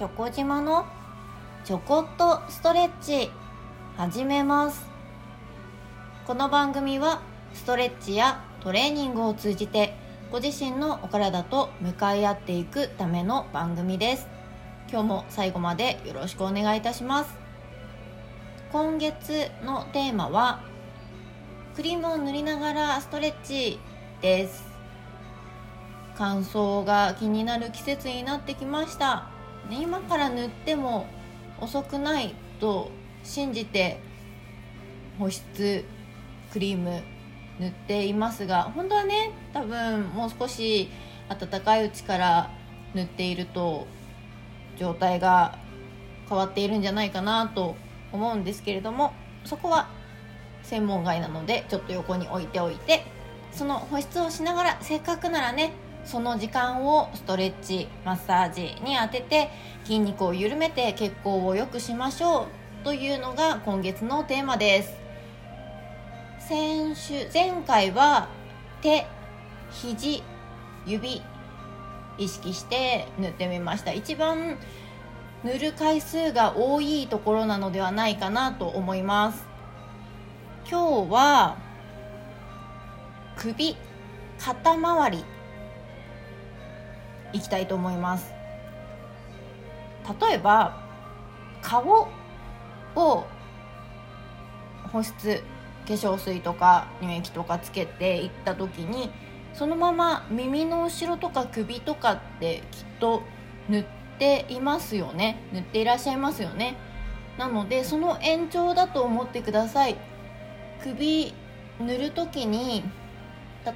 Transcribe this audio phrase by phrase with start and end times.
[0.00, 0.86] チョコ島の
[1.62, 3.30] ちょこっとストレッチ
[3.98, 4.86] 始めます。
[6.26, 7.20] この番組は
[7.52, 9.94] ストレッチやトレーニングを通じて
[10.32, 14.26] ご自身のお体と向かい合っていくための番組です。
[14.90, 17.34] 今日も最後までよろしくお願いいたします。
[18.72, 20.62] 今月のテーマは
[21.76, 23.78] クリームを塗りながらストレッチ
[24.22, 24.64] です。
[26.16, 29.28] 乾燥が気になる季節になってきました、
[29.68, 31.06] ね、今から塗っても
[31.60, 32.90] 遅くないと
[33.22, 34.00] 信じて
[35.18, 35.84] 保湿
[36.52, 37.02] クリーム
[37.60, 40.88] 塗っていますが本当はね多分もう少し
[41.28, 42.50] 暖かいうちから
[42.94, 43.86] 塗っていると
[44.78, 45.58] 状態が
[46.28, 47.76] 変わっているんじゃないかなと
[48.12, 49.12] 思うんですけれども
[49.44, 49.88] そこは
[50.62, 53.04] 専門外なのでちょっと横に置いておいて
[53.52, 55.72] その保湿をしながらせっかくならね
[56.04, 59.50] その時間をストレッチマッサージに当てて
[59.84, 62.48] 筋肉を緩めて血行を良くしましょ
[62.82, 64.94] うというのが今月のテーマです。
[66.48, 68.28] 先週前回は
[68.82, 69.06] 手
[69.70, 70.22] 肘
[70.86, 71.22] 指
[72.18, 73.92] 意識して塗ってみました。
[73.92, 74.58] 一番
[75.44, 79.46] 塗る回数が多いところなのではないかなと思います。
[80.68, 81.56] 今日は
[83.36, 83.76] 首
[84.38, 85.24] 肩周り
[87.32, 88.32] いきたいと思います。
[90.20, 90.82] 例えば
[91.62, 92.08] 顔
[92.96, 93.26] を
[94.92, 95.42] 保湿
[95.86, 99.10] 化粧水とか乳液とかつけていった時に
[99.54, 103.22] そのまま耳の後ろとか首とかってきっと
[103.68, 103.84] 塗っ
[104.18, 105.42] ていますよね。
[105.52, 106.76] 塗っていらっしゃいますよね。
[107.38, 109.96] なのでその延長だと思ってください。
[110.82, 111.34] 首
[111.80, 112.84] 塗る時に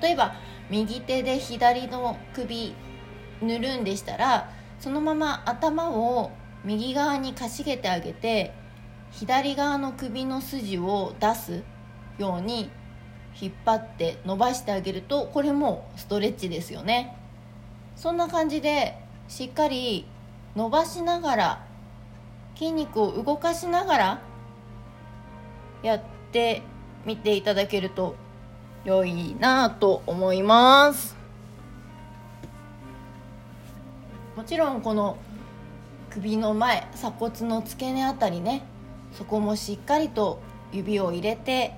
[0.00, 0.34] 例えば
[0.70, 2.74] 右手で左の首
[3.44, 4.50] 塗るんでしたら
[4.80, 6.30] そのまま頭を
[6.64, 8.52] 右側にかしげてあげて
[9.10, 11.62] 左側の首の筋を出す
[12.18, 12.70] ように
[13.40, 17.16] 引っ張って伸ばしてあげるとこれもストレッチですよね。
[17.96, 20.06] そんな感じでしっかり
[20.56, 21.66] 伸ばしながら
[22.54, 24.22] 筋肉を動かしながら
[25.82, 26.02] やっ
[26.32, 26.62] て
[27.04, 28.16] みていただけると
[28.84, 31.23] 良いなと思います。
[34.36, 35.16] もちろんこの
[36.10, 38.64] 首の前鎖骨の付け根あたりね
[39.12, 40.40] そこもしっかりと
[40.72, 41.74] 指を入れて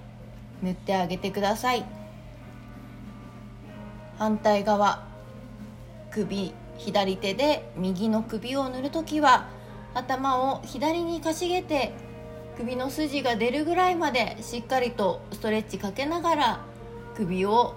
[0.63, 1.85] 塗ってあげてください。
[4.19, 5.07] 反対側
[6.11, 9.49] 首左手で右の首を塗るときは
[9.93, 11.93] 頭を左にかしげて
[12.57, 16.61] 首の筋が出るぐらいまでしっかりとストレッチかけながら
[17.15, 17.75] 首を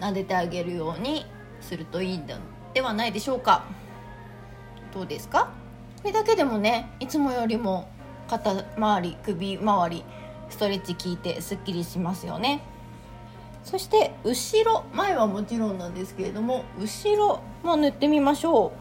[0.00, 1.24] 撫でてあげるように
[1.62, 3.64] するといいんではないでしょうか。
[4.92, 5.50] どうですか？
[6.02, 7.88] これだけでもねいつもよりも
[8.28, 10.04] 肩周り首周り
[10.50, 12.62] ストレッチ効いてすっきりしますよね。
[13.64, 18.72] そして後ろ前はもちろんなんですけれども後ろも塗ってみましょ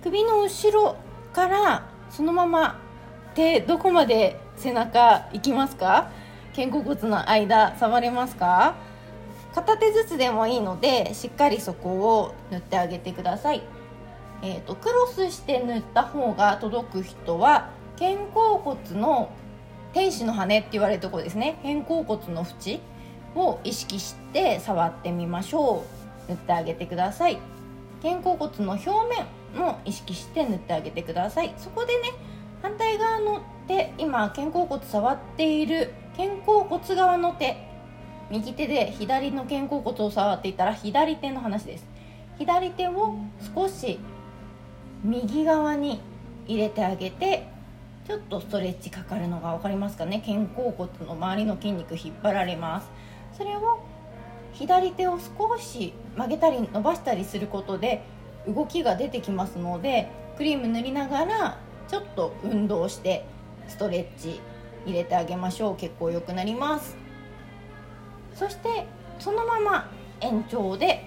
[0.00, 0.02] う。
[0.02, 0.96] 首の後ろ
[1.32, 2.80] からそのまま
[3.34, 6.10] 手どこまで背中いきますか？
[6.56, 8.74] 肩甲骨の間触れますか？
[9.54, 11.90] 片手ずつでもいいのでしっかりそこ
[12.20, 13.62] を塗ってあげてください、
[14.42, 19.30] えーと、クロスして塗った方が届く人は肩甲骨の
[19.92, 21.58] 天使の羽って言われるところですね。
[21.62, 22.80] 肩甲骨の縁
[23.34, 25.84] を意識して触ってみましょ
[26.28, 26.30] う。
[26.30, 27.38] 塗ってあげてください。
[28.02, 31.54] 肩甲骨の表面も意識して塗ってあげてください。
[31.56, 32.12] そこでね
[32.62, 37.56] 反対側の手今肩甲骨触っている肩甲骨側の手
[38.30, 41.86] 右手で左の肩甲骨を触っていたら左手の話です。
[42.38, 43.16] 左手を
[43.54, 43.98] 少し
[45.04, 46.00] 右側に
[46.46, 47.48] 入れてあげて
[48.06, 50.22] ちょっとストレッチかかるのが分かりますかね？
[50.24, 52.88] 肩甲骨の周りの筋肉引っ張られます。
[53.36, 53.80] それを
[54.54, 58.02] 左手を少し曲げたり伸ばしたりすることで
[58.46, 63.24] 動きが出てきますのでクリーム塗りながらちょっと運動して
[63.68, 64.40] ストレッチ
[64.86, 65.76] 入れてあげましょう。
[65.76, 66.96] 結構良くなります。
[68.34, 68.86] そして
[69.18, 69.90] そのまま
[70.20, 71.04] 延長で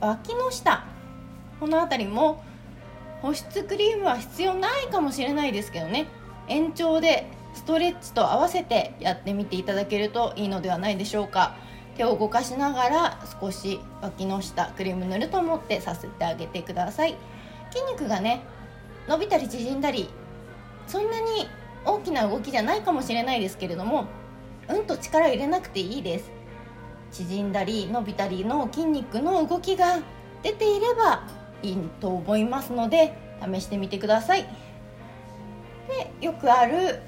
[0.00, 0.84] 脇の下。
[1.58, 2.42] この辺りも
[3.24, 6.08] 保湿クリームは必要ないかもしれないですけどね。
[6.46, 11.56] 延長でストレッチと合わせてやってみていただけるといいのではないでしょうか。
[11.96, 17.16] 手を動かしながら少し脇の下クリーム塗ると思ってさせてあげてください。
[17.70, 18.42] 筋肉がね
[19.08, 20.10] 伸びたり縮んだり
[20.86, 21.48] そんなに
[21.86, 24.04] 大きな動きじゃないかもしれないですけれども
[24.68, 26.30] うんと力入れなくていいです。
[27.10, 30.00] 縮んだり伸びたりの筋肉の動きが
[30.42, 31.22] 出ていれば
[31.64, 34.46] いいと思いますので試してみてください。
[36.20, 37.00] でよくある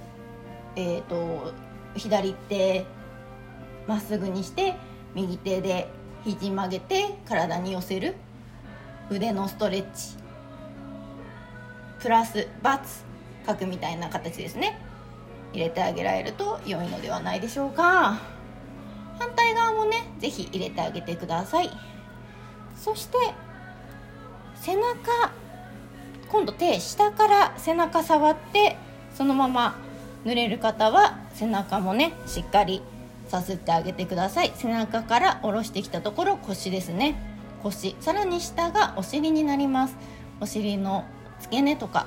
[0.74, 1.52] え、ー、と
[1.94, 2.84] 左手
[3.86, 4.74] まっすぐにして
[5.14, 5.88] 右手で
[6.24, 8.14] 肘曲げて体に寄せる
[9.10, 10.16] 腕のストレッチ。
[12.00, 12.80] プラス×
[13.46, 14.78] 書くみたいな形ですね。
[15.52, 18.18] 入れてあげられると良いのではないでしょうか。
[19.18, 21.70] 反対側もね是非入れてあげてください。
[22.76, 23.16] そして
[24.66, 25.30] 背中
[26.28, 28.76] 今度手下から背中触って
[29.14, 29.78] そのまま
[30.24, 32.82] 濡れる方は背中もねしっかり
[33.28, 34.52] さすってあげてください。
[34.56, 37.14] 背中から下ろしてきたところ腰ですね。
[37.62, 37.94] 腰。
[38.00, 39.96] さらに下がお尻になります。
[40.40, 41.04] お尻の
[41.40, 42.06] 付け根とか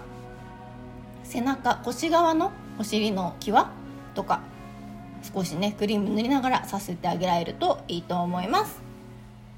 [1.24, 3.68] 背中腰側のお尻の際
[4.16, 4.42] とか
[5.34, 8.82] 少しねクリーム塗りながらさせてあげられるといいと思います。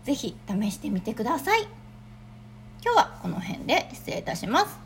[0.04, 1.81] 是非試してみてください。
[2.84, 4.80] 今日はこの辺で失礼いたします。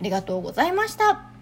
[0.00, 1.37] ありがとうございました。